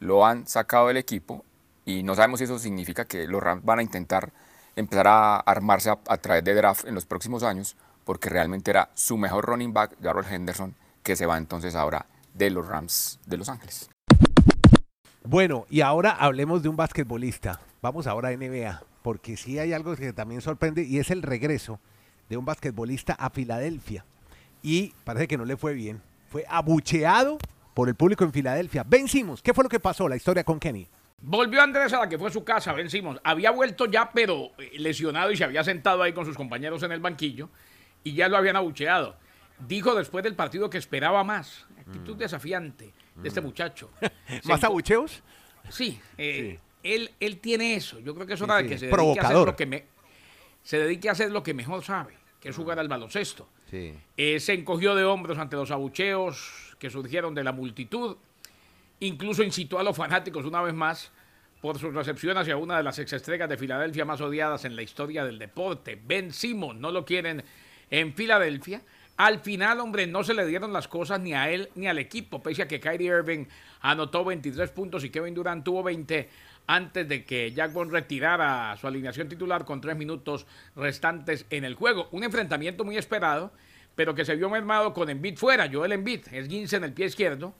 lo 0.00 0.26
han 0.26 0.46
sacado 0.46 0.88
del 0.88 0.96
equipo 0.96 1.44
y 1.84 2.02
no 2.02 2.14
sabemos 2.14 2.38
si 2.38 2.44
eso 2.44 2.58
significa 2.58 3.04
que 3.04 3.26
los 3.26 3.42
Rams 3.42 3.64
van 3.64 3.78
a 3.78 3.82
intentar 3.82 4.32
empezar 4.76 5.06
a 5.06 5.36
armarse 5.36 5.90
a, 5.90 5.98
a 6.08 6.16
través 6.18 6.44
de 6.44 6.54
draft 6.54 6.86
en 6.86 6.94
los 6.94 7.06
próximos 7.06 7.42
años, 7.44 7.76
porque 8.04 8.28
realmente 8.28 8.70
era 8.70 8.90
su 8.94 9.16
mejor 9.16 9.46
running 9.46 9.72
back, 9.72 9.96
Darrell 10.00 10.26
Henderson, 10.28 10.74
que 11.02 11.16
se 11.16 11.26
va 11.26 11.38
entonces 11.38 11.74
ahora 11.74 12.06
de 12.34 12.50
los 12.50 12.66
Rams 12.66 13.20
de 13.26 13.36
Los 13.36 13.48
Ángeles. 13.48 13.93
Bueno, 15.26 15.64
y 15.70 15.80
ahora 15.80 16.10
hablemos 16.10 16.62
de 16.62 16.68
un 16.68 16.76
basquetbolista. 16.76 17.58
Vamos 17.80 18.06
ahora 18.06 18.28
a 18.28 18.36
NBA, 18.36 18.82
porque 19.00 19.38
sí 19.38 19.58
hay 19.58 19.72
algo 19.72 19.96
que 19.96 20.12
también 20.12 20.42
sorprende 20.42 20.82
y 20.84 20.98
es 20.98 21.10
el 21.10 21.22
regreso 21.22 21.80
de 22.28 22.36
un 22.36 22.44
basquetbolista 22.44 23.14
a 23.14 23.30
Filadelfia. 23.30 24.04
Y 24.62 24.92
parece 25.02 25.26
que 25.26 25.38
no 25.38 25.46
le 25.46 25.56
fue 25.56 25.72
bien. 25.72 26.02
Fue 26.28 26.44
abucheado 26.46 27.38
por 27.72 27.88
el 27.88 27.94
público 27.94 28.24
en 28.24 28.32
Filadelfia. 28.32 28.84
Vencimos. 28.86 29.40
¿Qué 29.40 29.54
fue 29.54 29.64
lo 29.64 29.70
que 29.70 29.80
pasó? 29.80 30.10
La 30.10 30.16
historia 30.16 30.44
con 30.44 30.60
Kenny. 30.60 30.86
Volvió 31.22 31.62
Andrés 31.62 31.94
a 31.94 32.00
la 32.00 32.08
que 32.10 32.18
fue 32.18 32.30
su 32.30 32.44
casa, 32.44 32.74
Ben 32.74 32.90
Simmons. 32.90 33.18
Había 33.24 33.50
vuelto 33.50 33.86
ya, 33.86 34.10
pero 34.12 34.50
eh, 34.58 34.72
lesionado 34.78 35.32
y 35.32 35.38
se 35.38 35.44
había 35.44 35.64
sentado 35.64 36.02
ahí 36.02 36.12
con 36.12 36.26
sus 36.26 36.36
compañeros 36.36 36.82
en 36.82 36.92
el 36.92 37.00
banquillo 37.00 37.48
y 38.02 38.12
ya 38.12 38.28
lo 38.28 38.36
habían 38.36 38.56
abucheado. 38.56 39.16
Dijo 39.66 39.94
después 39.94 40.22
del 40.22 40.36
partido 40.36 40.68
que 40.68 40.76
esperaba 40.76 41.24
más. 41.24 41.66
Actitud 41.78 42.14
desafiante 42.16 42.92
de 43.16 43.28
este 43.28 43.40
muchacho. 43.40 43.90
¿Más 44.44 44.62
abucheos? 44.64 45.22
Sí, 45.68 46.00
eh, 46.18 46.58
Sí. 46.58 46.60
Él, 46.82 47.10
él 47.18 47.38
tiene 47.38 47.76
eso. 47.76 47.98
Yo 48.00 48.14
creo 48.14 48.26
que 48.26 48.34
es 48.34 48.42
hora 48.42 48.58
sí. 48.58 48.64
de 48.64 48.68
que 48.68 48.78
se 48.78 48.86
dedique, 48.88 49.20
a 49.20 49.22
hacer 49.24 49.36
lo 49.46 49.56
que 49.56 49.64
me- 49.66 49.84
se 50.62 50.78
dedique 50.78 51.08
a 51.08 51.12
hacer 51.12 51.30
lo 51.30 51.42
que 51.42 51.54
mejor 51.54 51.82
sabe, 51.82 52.14
que 52.40 52.50
es 52.50 52.56
jugar 52.56 52.78
al 52.78 52.88
baloncesto. 52.88 53.48
Sí. 53.70 53.94
Eh, 54.18 54.38
se 54.38 54.52
encogió 54.52 54.94
de 54.94 55.04
hombros 55.04 55.38
ante 55.38 55.56
los 55.56 55.70
abucheos 55.70 56.76
que 56.78 56.90
surgieron 56.90 57.34
de 57.34 57.42
la 57.42 57.52
multitud. 57.52 58.18
Incluso 59.00 59.42
incitó 59.42 59.78
a 59.78 59.82
los 59.82 59.96
fanáticos 59.96 60.44
una 60.44 60.60
vez 60.60 60.74
más 60.74 61.10
por 61.62 61.78
su 61.78 61.90
recepción 61.90 62.36
hacia 62.36 62.58
una 62.58 62.76
de 62.76 62.82
las 62.82 62.98
exestrellas 62.98 63.48
de 63.48 63.56
Filadelfia 63.56 64.04
más 64.04 64.20
odiadas 64.20 64.66
en 64.66 64.76
la 64.76 64.82
historia 64.82 65.24
del 65.24 65.38
deporte. 65.38 65.98
Ben 66.04 66.32
Simmons, 66.32 66.78
no 66.78 66.90
lo 66.90 67.06
quieren 67.06 67.42
en 67.90 68.12
Filadelfia. 68.14 68.82
Al 69.16 69.38
final, 69.40 69.78
hombre, 69.80 70.06
no 70.06 70.24
se 70.24 70.34
le 70.34 70.44
dieron 70.44 70.72
las 70.72 70.88
cosas 70.88 71.20
ni 71.20 71.34
a 71.34 71.48
él 71.50 71.70
ni 71.76 71.86
al 71.86 71.98
equipo, 71.98 72.42
pese 72.42 72.62
a 72.62 72.68
que 72.68 72.80
Kyrie 72.80 73.16
Irving 73.16 73.46
anotó 73.80 74.24
23 74.24 74.70
puntos 74.70 75.04
y 75.04 75.10
Kevin 75.10 75.34
Durant 75.34 75.64
tuvo 75.64 75.84
20 75.84 76.28
antes 76.66 77.08
de 77.08 77.24
que 77.24 77.52
Jack 77.52 77.72
Bond 77.72 77.92
retirara 77.92 78.76
su 78.76 78.86
alineación 78.86 79.28
titular 79.28 79.64
con 79.64 79.80
tres 79.80 79.96
minutos 79.96 80.46
restantes 80.74 81.46
en 81.50 81.64
el 81.64 81.74
juego. 81.74 82.08
Un 82.10 82.24
enfrentamiento 82.24 82.84
muy 82.84 82.96
esperado, 82.96 83.52
pero 83.94 84.14
que 84.14 84.24
se 84.24 84.34
vio 84.34 84.50
mermado 84.50 84.92
con 84.92 85.08
Embiid 85.08 85.36
fuera. 85.36 85.70
Joel 85.70 85.92
Embiid, 85.92 86.26
esguince 86.32 86.76
en 86.76 86.84
el 86.84 86.92
pie 86.92 87.06
izquierdo, 87.06 87.54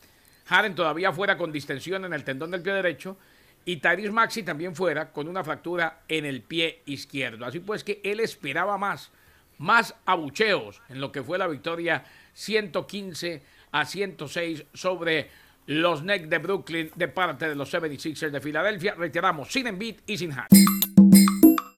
Harden 0.46 0.75
todavía 0.75 1.12
fuera 1.12 1.37
con 1.37 1.52
distensión 1.52 2.04
en 2.04 2.12
el 2.12 2.25
tendón 2.25 2.50
del 2.50 2.62
pie 2.62 2.73
derecho 2.73 3.16
y 3.64 3.76
Tyrese 3.76 4.11
Maxi 4.11 4.42
también 4.42 4.75
fuera 4.75 5.11
con 5.11 5.28
una 5.28 5.42
fractura 5.42 6.02
en 6.08 6.25
el 6.25 6.42
pie 6.42 6.82
izquierdo. 6.87 7.46
Así 7.46 7.61
pues 7.61 7.84
que 7.84 8.00
él 8.04 8.20
esperaba 8.20 8.76
más, 8.76 9.11
más 9.58 9.94
abucheos 10.04 10.80
en 10.88 11.00
lo 11.00 11.12
que 11.12 11.23
fue 11.23 11.38
la 11.38 11.46
victoria 11.46 12.04
115 12.34 13.42
a 13.73 13.84
106 13.84 14.64
sobre 14.73 15.30
los 15.66 16.02
Nets 16.02 16.28
de 16.28 16.38
Brooklyn 16.38 16.90
de 16.94 17.08
parte 17.08 17.49
de 17.49 17.54
los 17.54 17.73
76ers 17.73 18.30
de 18.30 18.40
Filadelfia. 18.40 18.94
Reiteramos, 18.94 19.52
sin 19.52 19.66
Embiid 19.66 19.96
y 20.06 20.18
sin 20.18 20.32
Harden. 20.32 20.64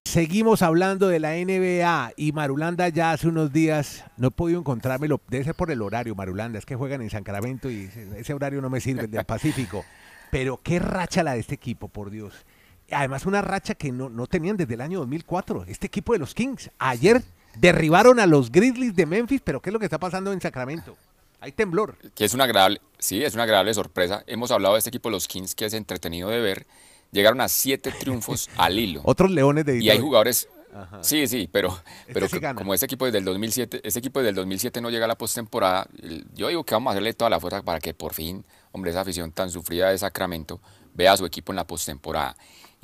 Seguimos 0.05 0.63
hablando 0.63 1.09
de 1.09 1.21
la 1.21 1.33
NBA 1.35 2.13
y 2.17 2.33
Marulanda 2.33 2.89
ya 2.89 3.13
hace 3.13 3.29
unos 3.29 3.53
días 3.53 4.05
no 4.17 4.29
he 4.29 4.31
podido 4.31 4.59
encontrármelo, 4.59 5.21
debe 5.29 5.45
ser 5.45 5.55
por 5.55 5.71
el 5.71 5.83
horario 5.83 6.15
Marulanda, 6.15 6.59
es 6.59 6.65
que 6.65 6.75
juegan 6.75 7.03
en 7.03 7.11
Sacramento 7.11 7.71
y 7.71 7.85
ese, 7.85 8.19
ese 8.19 8.33
horario 8.33 8.63
no 8.63 8.71
me 8.71 8.81
sirve, 8.81 9.03
el 9.03 9.11
del 9.11 9.25
Pacífico. 9.27 9.85
Pero 10.31 10.61
qué 10.63 10.79
racha 10.79 11.23
la 11.23 11.35
de 11.35 11.41
este 11.41 11.55
equipo, 11.55 11.89
por 11.89 12.11
Dios. 12.11 12.47
Además 12.91 13.27
una 13.27 13.43
racha 13.43 13.75
que 13.75 13.93
no, 13.93 14.09
no 14.09 14.27
tenían 14.27 14.57
desde 14.57 14.75
el 14.75 14.81
año 14.81 15.01
2004, 15.01 15.65
este 15.69 15.89
equipo 15.89 16.13
de 16.13 16.19
los 16.19 16.35
Kings. 16.35 16.71
Ayer 16.79 17.23
derribaron 17.59 18.21
a 18.21 18.27
los 18.27 18.51
Grizzlies 18.53 18.95
de 18.95 19.07
Memphis, 19.07 19.41
pero 19.43 19.61
¿qué 19.61 19.71
es 19.71 19.73
lo 19.73 19.79
que 19.79 19.87
está 19.87 19.99
pasando 19.99 20.33
en 20.33 20.41
Sacramento? 20.41 20.97
Hay 21.41 21.53
temblor. 21.53 21.97
Que 22.15 22.25
es 22.25 22.35
una 22.35 22.45
agradable, 22.45 22.81
sí, 22.99 23.23
es 23.23 23.35
una 23.35 23.43
agradable 23.45 23.73
sorpresa. 23.75 24.25
Hemos 24.27 24.51
hablado 24.51 24.75
de 24.75 24.79
este 24.79 24.91
equipo, 24.91 25.11
los 25.11 25.29
Kings, 25.29 25.55
que 25.55 25.67
es 25.67 25.75
entretenido 25.75 26.29
de 26.31 26.41
ver. 26.41 26.67
Llegaron 27.13 27.41
a 27.41 27.49
siete 27.49 27.93
triunfos 28.01 28.49
al 28.57 28.79
hilo. 28.79 29.01
Otros 29.05 29.31
leones 29.31 29.65
de 29.65 29.75
Y 29.75 29.77
hay 29.77 29.85
Detroit. 29.85 30.03
jugadores. 30.03 30.49
Ajá. 30.75 31.03
Sí, 31.03 31.27
sí, 31.27 31.49
pero, 31.51 31.79
pero 32.13 32.27
sí 32.27 32.35
que- 32.35 32.41
gana. 32.41 32.59
como 32.59 32.75
este 32.75 32.85
equipo 32.85 33.07
desde 33.07 33.19
el 33.19 33.25
2007, 33.25 33.81
este 33.83 33.99
equipo 33.99 34.19
desde 34.21 34.31
el 34.31 34.35
2007 34.37 34.81
no 34.83 34.91
llega 34.91 35.07
a 35.07 35.09
la 35.09 35.17
postemporada, 35.17 35.87
yo 36.35 36.49
digo 36.49 36.65
que 36.65 36.75
vamos 36.75 36.91
a 36.91 36.93
hacerle 36.93 37.15
toda 37.15 37.31
la 37.31 37.41
fuerza 37.41 37.63
para 37.63 37.81
que 37.81 37.95
por 37.95 38.13
fin, 38.13 38.45
hombre, 38.73 38.91
esa 38.91 39.01
afición 39.01 39.33
tan 39.33 39.49
sufrida 39.51 39.89
de 39.89 39.97
Sacramento 39.97 40.61
vea 40.93 41.13
a 41.13 41.17
su 41.17 41.25
equipo 41.25 41.51
en 41.53 41.57
la 41.57 41.67
postemporada. 41.67 42.37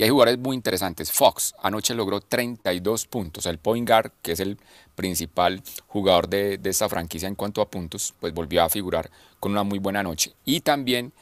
Y 0.02 0.04
hay 0.04 0.10
jugadores 0.10 0.36
muy 0.40 0.56
interesantes. 0.56 1.12
Fox 1.12 1.54
anoche 1.62 1.94
logró 1.94 2.20
32 2.20 3.06
puntos. 3.06 3.46
El 3.46 3.58
point 3.58 3.88
guard, 3.88 4.10
que 4.20 4.32
es 4.32 4.40
el 4.40 4.58
principal 4.96 5.62
jugador 5.86 6.28
de, 6.28 6.58
de 6.58 6.70
esta 6.70 6.88
franquicia 6.88 7.28
en 7.28 7.36
cuanto 7.36 7.60
a 7.60 7.70
puntos, 7.70 8.12
pues 8.18 8.34
volvió 8.34 8.64
a 8.64 8.68
figurar 8.68 9.12
con 9.38 9.52
una 9.52 9.62
muy 9.62 9.78
buena 9.78 10.02
noche. 10.02 10.32
Y 10.44 10.62
también 10.62 11.12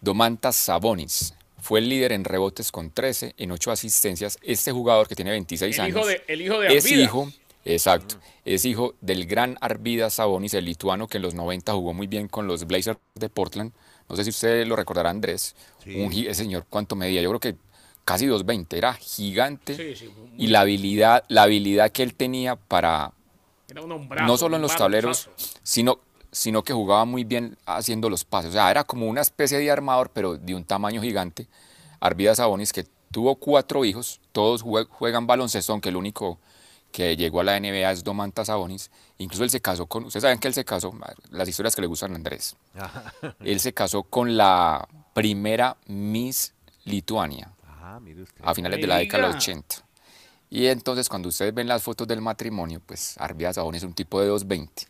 Domantas 0.00 0.56
Sabonis 0.56 1.34
fue 1.58 1.78
el 1.78 1.88
líder 1.88 2.10
en 2.10 2.24
rebotes 2.24 2.72
con 2.72 2.90
13, 2.90 3.34
en 3.36 3.52
8 3.52 3.70
asistencias. 3.70 4.38
Este 4.42 4.72
jugador 4.72 5.06
que 5.06 5.14
tiene 5.14 5.30
26 5.30 5.78
El 5.78 5.84
años 5.84 5.96
hijo 5.96 6.06
de, 6.08 6.24
el 6.26 6.40
hijo 6.42 6.58
de 6.58 6.76
es 6.76 6.84
Arvidas. 6.84 7.04
hijo, 7.04 7.30
exacto, 7.64 8.16
es 8.44 8.64
hijo 8.64 8.96
del 9.00 9.26
gran 9.26 9.56
Arvidas 9.60 10.14
Sabonis, 10.14 10.54
el 10.54 10.64
lituano 10.64 11.06
que 11.06 11.18
en 11.18 11.22
los 11.22 11.34
90 11.34 11.72
jugó 11.74 11.94
muy 11.94 12.08
bien 12.08 12.26
con 12.26 12.48
los 12.48 12.66
Blazers 12.66 12.98
de 13.14 13.28
Portland. 13.28 13.70
No 14.08 14.16
sé 14.16 14.24
si 14.24 14.30
usted 14.30 14.66
lo 14.66 14.74
recordará, 14.74 15.10
Andrés. 15.10 15.54
Sí. 15.84 16.00
Un 16.00 16.12
ese 16.12 16.34
señor, 16.34 16.66
¿cuánto 16.68 16.96
medía? 16.96 17.22
Yo 17.22 17.28
creo 17.30 17.38
que 17.38 17.66
casi 18.06 18.26
2.20, 18.26 18.78
era 18.78 18.94
gigante. 18.94 19.76
Sí, 19.76 19.94
sí, 20.06 20.08
muy- 20.16 20.30
y 20.42 20.46
la 20.46 20.60
habilidad, 20.60 21.24
la 21.28 21.42
habilidad 21.42 21.90
que 21.92 22.02
él 22.02 22.14
tenía 22.14 22.56
para, 22.56 23.12
Era 23.68 23.82
un 23.82 23.92
hombrazo, 23.92 24.26
no 24.26 24.38
solo 24.38 24.56
en 24.56 24.60
un 24.60 24.62
los 24.62 24.76
tableros, 24.76 25.28
sino, 25.62 25.98
sino 26.32 26.62
que 26.62 26.72
jugaba 26.72 27.04
muy 27.04 27.24
bien 27.24 27.58
haciendo 27.66 28.08
los 28.08 28.24
pases. 28.24 28.50
O 28.50 28.52
sea, 28.54 28.70
era 28.70 28.84
como 28.84 29.06
una 29.08 29.20
especie 29.20 29.58
de 29.58 29.70
armador, 29.70 30.10
pero 30.14 30.38
de 30.38 30.54
un 30.54 30.64
tamaño 30.64 31.02
gigante. 31.02 31.46
Arvidas 32.00 32.36
Sabonis, 32.38 32.72
que 32.72 32.86
tuvo 33.10 33.34
cuatro 33.36 33.84
hijos, 33.84 34.20
todos 34.32 34.64
jue- 34.64 34.86
juegan 34.88 35.26
baloncesto, 35.26 35.72
aunque 35.72 35.88
el 35.88 35.96
único 35.96 36.38
que 36.92 37.16
llegó 37.16 37.40
a 37.40 37.44
la 37.44 37.56
NBA 37.58 37.90
es 37.90 38.04
Domantas 38.04 38.46
Sabonis. 38.46 38.90
Incluso 39.18 39.42
él 39.44 39.50
se 39.50 39.60
casó 39.60 39.86
con, 39.86 40.04
ustedes 40.04 40.22
saben 40.22 40.38
que 40.38 40.46
él 40.48 40.54
se 40.54 40.64
casó, 40.64 40.94
las 41.30 41.48
historias 41.48 41.74
que 41.74 41.80
le 41.82 41.86
gustan 41.88 42.12
a 42.12 42.16
Andrés. 42.16 42.54
Ajá. 42.78 43.12
Él 43.40 43.58
se 43.60 43.72
casó 43.74 44.02
con 44.04 44.36
la 44.36 44.86
primera 45.12 45.76
Miss 45.86 46.52
Lituania 46.84 47.48
Ah. 47.50 47.55
A 48.42 48.54
finales 48.54 48.80
de 48.80 48.86
la 48.86 48.98
década 48.98 49.28
de 49.28 49.34
los 49.34 49.48
Oiga. 49.48 49.60
80. 49.60 49.86
Y 50.50 50.66
entonces 50.66 51.08
cuando 51.08 51.28
ustedes 51.28 51.52
ven 51.52 51.66
las 51.68 51.82
fotos 51.82 52.06
del 52.06 52.20
matrimonio, 52.20 52.80
pues 52.84 53.16
Arvidas 53.18 53.56
Sabonis 53.56 53.82
es 53.82 53.86
un 53.88 53.94
tipo 53.94 54.20
de 54.20 54.30
2.20. 54.30 54.86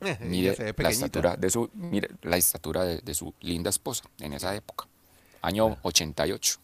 Ella 0.00 0.18
Mire 0.20 0.74
la 0.78 0.88
estatura 0.90 1.36
de 1.36 1.50
su, 1.50 1.70
mire 1.74 2.08
la 2.22 2.36
estatura 2.36 2.84
de, 2.84 2.98
de 2.98 3.14
su 3.14 3.34
linda 3.40 3.70
esposa 3.70 4.04
en 4.18 4.32
esa 4.32 4.54
época. 4.54 4.86
Año 5.42 5.76
88. 5.82 6.58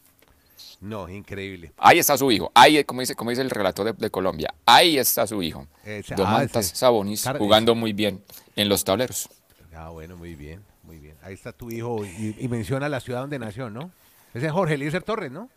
No, 0.81 1.09
increíble. 1.09 1.73
Ahí 1.79 1.99
está 1.99 2.19
su 2.19 2.31
hijo. 2.31 2.51
Ahí, 2.55 2.83
como 2.85 3.01
dice, 3.01 3.15
como 3.15 3.31
dice 3.31 3.43
el 3.43 3.51
relator 3.51 3.87
de, 3.87 3.93
de 3.95 4.11
Colombia, 4.11 4.55
ahí 4.67 4.99
está 4.99 5.27
su 5.27 5.43
hijo. 5.43 5.67
Ese- 5.85 6.15
ah, 6.15 6.17
Domantas 6.17 6.67
ese. 6.67 6.77
Sabonis 6.77 7.23
Car- 7.25 7.39
jugando 7.39 7.75
muy 7.75 7.93
bien 7.93 8.23
en 8.57 8.69
los 8.69 8.85
tableros. 8.85 9.29
Ah, 9.75 9.91
bueno, 9.91 10.17
muy 10.17 10.35
bien, 10.35 10.63
muy 10.83 10.99
bien. 10.99 11.17
Ahí 11.23 11.35
está 11.35 11.53
tu 11.53 11.71
hijo 11.71 12.05
y, 12.05 12.35
y 12.39 12.49
menciona 12.49 12.89
la 12.89 13.01
ciudad 13.01 13.21
donde 13.21 13.39
nació, 13.39 13.69
¿no? 13.71 13.91
Ese 14.35 14.47
es 14.47 14.53
Jorge 14.53 14.75
Eliezer 14.75 15.03
Torres, 15.03 15.31
¿no? 15.31 15.49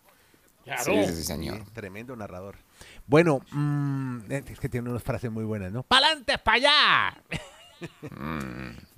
Claro. 0.69 0.83
Sí, 0.83 1.15
sí, 1.15 1.23
señor. 1.23 1.63
Tremendo 1.73 2.15
narrador. 2.15 2.57
Bueno, 3.07 3.41
mm, 3.51 4.19
eh, 4.29 4.43
es 4.47 4.59
que 4.59 4.69
tiene 4.69 4.87
unas 4.87 5.01
frases 5.01 5.31
muy 5.31 5.43
buenas, 5.43 5.71
¿no? 5.71 5.81
¡Pa'lante, 5.81 6.37
pa' 6.37 6.53
allá! 6.53 7.17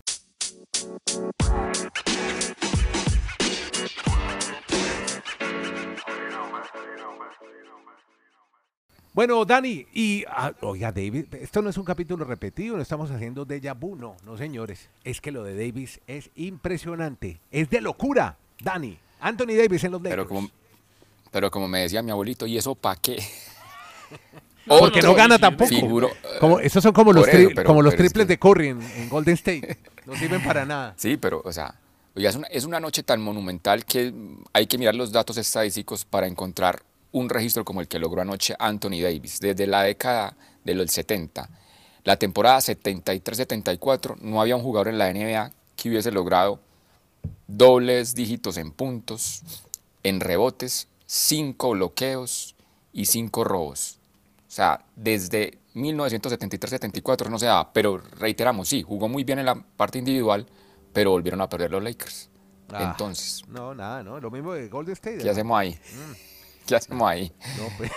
Bueno, 9.13 9.43
Dani, 9.43 9.85
y 9.93 10.23
ah, 10.29 10.53
oiga, 10.61 10.93
David, 10.93 11.25
esto 11.35 11.61
no 11.61 11.69
es 11.69 11.77
un 11.77 11.83
capítulo 11.83 12.23
repetido, 12.23 12.77
no 12.77 12.81
estamos 12.81 13.11
haciendo 13.11 13.45
déjà 13.45 13.77
vu, 13.77 13.97
no, 13.97 14.15
no 14.23 14.37
señores. 14.37 14.89
Es 15.03 15.19
que 15.19 15.31
lo 15.31 15.43
de 15.43 15.53
Davis 15.53 15.99
es 16.07 16.31
impresionante, 16.35 17.41
es 17.51 17.69
de 17.69 17.81
locura, 17.81 18.37
Dani. 18.63 18.97
Anthony 19.19 19.53
Davis 19.57 19.83
en 19.83 19.91
los 19.91 20.01
Lakers. 20.01 20.23
Pero 20.23 20.27
como, 20.27 20.49
pero 21.31 21.49
como 21.49 21.67
me 21.67 21.79
decía 21.79 22.01
mi 22.03 22.11
abuelito, 22.11 22.45
¿y 22.45 22.57
eso 22.57 22.75
para 22.75 22.95
qué? 22.99 23.17
Porque 24.67 25.01
no 25.01 25.13
gana 25.15 25.39
tampoco. 25.39 25.69
figuro, 25.69 26.09
Como, 26.39 26.59
esos 26.59 26.83
son 26.83 26.93
como 26.93 27.11
los, 27.13 27.27
eso, 27.27 27.37
tri- 27.37 27.51
pero- 27.55 27.67
como 27.67 27.81
los 27.81 27.93
es 27.93 27.97
triples 27.99 28.25
que- 28.27 28.33
de 28.33 28.39
Curry 28.39 28.67
en, 28.69 28.81
en 28.81 29.09
Golden 29.09 29.33
State. 29.33 29.77
No 30.05 30.15
sirven 30.15 30.43
para 30.43 30.65
nada. 30.65 30.93
Sí, 30.97 31.17
pero, 31.17 31.41
o 31.43 31.51
sea, 31.51 31.73
oiga, 32.15 32.29
es 32.29 32.35
una, 32.35 32.47
es 32.47 32.63
una 32.65 32.79
noche 32.79 33.01
tan 33.03 33.21
monumental 33.21 33.85
que 33.85 34.13
hay 34.53 34.67
que 34.67 34.77
mirar 34.77 34.93
los 34.95 35.11
datos 35.11 35.37
estadísticos 35.37 36.05
para 36.05 36.27
encontrar 36.27 36.83
un 37.11 37.27
registro 37.29 37.65
como 37.65 37.81
el 37.81 37.87
que 37.87 37.99
logró 37.99 38.21
anoche 38.21 38.55
Anthony 38.59 39.01
Davis. 39.01 39.39
Desde 39.39 39.65
la 39.67 39.83
década 39.83 40.35
de 40.63 40.75
los 40.75 40.91
70, 40.91 41.49
la 42.03 42.17
temporada 42.17 42.59
73-74, 42.59 44.17
no 44.21 44.41
había 44.41 44.55
un 44.55 44.61
jugador 44.63 44.87
en 44.89 44.97
la 44.99 45.11
NBA 45.11 45.51
que 45.75 45.89
hubiese 45.89 46.11
logrado 46.11 46.59
dobles 47.47 48.13
dígitos 48.15 48.57
en 48.57 48.71
puntos, 48.71 49.41
en 50.03 50.19
rebotes, 50.19 50.87
cinco 51.11 51.71
bloqueos 51.71 52.55
y 52.93 53.05
cinco 53.05 53.43
robos. 53.43 53.99
O 54.47 54.51
sea, 54.51 54.85
desde 54.95 55.57
1973-74 55.75 57.29
no 57.29 57.37
se 57.37 57.47
daba, 57.47 57.73
pero 57.73 57.97
reiteramos, 57.97 58.69
sí, 58.69 58.81
jugó 58.81 59.09
muy 59.09 59.25
bien 59.25 59.39
en 59.39 59.45
la 59.45 59.55
parte 59.55 59.97
individual, 59.97 60.47
pero 60.93 61.11
volvieron 61.11 61.41
a 61.41 61.49
perder 61.49 61.71
los 61.71 61.83
Lakers. 61.83 62.29
Ah, 62.69 62.91
Entonces, 62.91 63.43
No, 63.49 63.75
nada, 63.75 64.01
no. 64.03 64.21
Lo 64.21 64.31
mismo 64.31 64.53
de 64.53 64.69
Golden 64.69 64.93
State. 64.93 65.17
¿qué 65.17 65.25
¿no? 65.25 65.31
hacemos 65.31 65.59
ahí? 65.59 65.77
¿Qué 66.65 66.75
hacemos 66.77 67.09
ahí? 67.09 67.29
No, 67.57 67.67
pues, 67.77 67.91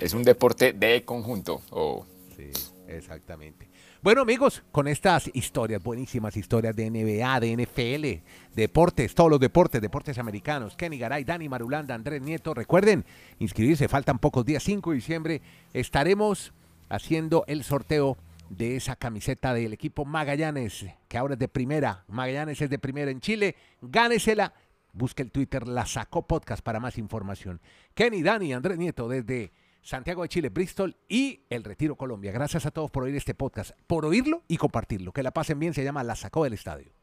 Es 0.00 0.12
un 0.12 0.24
deporte 0.24 0.72
de 0.72 1.04
conjunto. 1.04 1.62
o 1.70 2.04
sí, 2.36 2.50
exactamente. 2.88 3.67
Bueno, 4.00 4.20
amigos, 4.20 4.62
con 4.70 4.86
estas 4.86 5.28
historias, 5.34 5.82
buenísimas 5.82 6.36
historias 6.36 6.76
de 6.76 6.88
NBA, 6.88 7.40
de 7.40 7.56
NFL, 7.56 8.54
deportes, 8.54 9.12
todos 9.12 9.28
los 9.28 9.40
deportes, 9.40 9.82
deportes 9.82 10.18
americanos, 10.18 10.76
Kenny 10.76 10.98
Garay, 10.98 11.24
Dani 11.24 11.48
Marulanda, 11.48 11.96
Andrés 11.96 12.22
Nieto, 12.22 12.54
recuerden 12.54 13.04
inscribirse, 13.40 13.88
faltan 13.88 14.20
pocos 14.20 14.46
días, 14.46 14.62
5 14.62 14.90
de 14.90 14.94
diciembre, 14.94 15.42
estaremos 15.72 16.52
haciendo 16.88 17.42
el 17.48 17.64
sorteo 17.64 18.16
de 18.50 18.76
esa 18.76 18.94
camiseta 18.94 19.52
del 19.52 19.72
equipo 19.72 20.04
Magallanes, 20.04 20.86
que 21.08 21.18
ahora 21.18 21.34
es 21.34 21.40
de 21.40 21.48
primera, 21.48 22.04
Magallanes 22.06 22.60
es 22.60 22.70
de 22.70 22.78
primera 22.78 23.10
en 23.10 23.20
Chile, 23.20 23.56
gánesela, 23.82 24.54
busque 24.92 25.24
el 25.24 25.32
Twitter, 25.32 25.66
la 25.66 25.86
sacó 25.86 26.24
podcast 26.24 26.62
para 26.62 26.78
más 26.78 26.98
información. 26.98 27.60
Kenny, 27.94 28.22
Dani, 28.22 28.52
Andrés 28.52 28.78
Nieto, 28.78 29.08
desde 29.08 29.50
Santiago 29.82 30.22
de 30.22 30.28
Chile, 30.28 30.48
Bristol 30.48 30.96
y 31.08 31.44
El 31.50 31.64
Retiro 31.64 31.96
Colombia. 31.96 32.32
Gracias 32.32 32.66
a 32.66 32.70
todos 32.70 32.90
por 32.90 33.04
oír 33.04 33.16
este 33.16 33.34
podcast, 33.34 33.72
por 33.86 34.04
oírlo 34.04 34.42
y 34.48 34.56
compartirlo. 34.56 35.12
Que 35.12 35.22
la 35.22 35.30
pasen 35.30 35.58
bien, 35.58 35.74
se 35.74 35.84
llama 35.84 36.04
La 36.04 36.16
Sacó 36.16 36.44
del 36.44 36.52
Estadio. 36.54 36.97